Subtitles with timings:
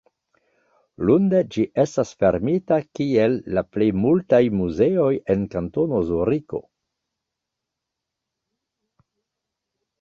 [1.09, 6.65] Lunde ĝi estas fermita kiel la plej multaj muzeoj en Kantono Zuriko.